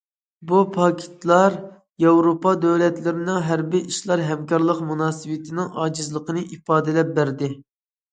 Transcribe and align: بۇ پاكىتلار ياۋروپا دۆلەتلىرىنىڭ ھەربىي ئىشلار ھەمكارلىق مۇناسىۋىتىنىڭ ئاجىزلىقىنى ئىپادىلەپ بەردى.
بۇ 0.51 0.59
پاكىتلار 0.75 1.57
ياۋروپا 2.03 2.53
دۆلەتلىرىنىڭ 2.63 3.37
ھەربىي 3.49 3.83
ئىشلار 3.91 4.23
ھەمكارلىق 4.29 4.81
مۇناسىۋىتىنىڭ 4.93 5.69
ئاجىزلىقىنى 5.83 6.43
ئىپادىلەپ 6.57 7.13
بەردى. 7.21 7.51